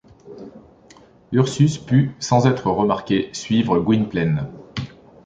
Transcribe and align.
Ursus 1.31 1.77
put, 1.77 2.09
sans 2.17 2.47
être 2.47 2.71
remarqué, 2.71 3.29
suivre 3.33 3.77
Gwynplaine. 3.77 4.49